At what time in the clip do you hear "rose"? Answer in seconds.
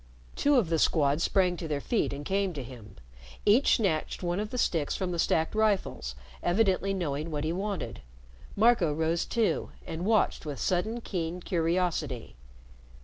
8.91-9.25